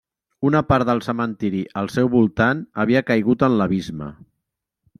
[0.49, 4.09] Una part del cementiri al seu voltant havia caigut en l'abisme.